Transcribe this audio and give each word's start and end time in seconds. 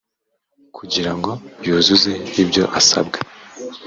kugirango 0.77 1.31
yuzuze 1.65 2.11
ibyo 2.41 2.63
asabwa 2.79 3.17